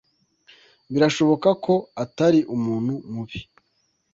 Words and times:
Birashoboka 0.91 1.49
ko 1.65 1.73
atari 2.03 2.39
umuntu 2.55 2.93
mubi 3.13 3.39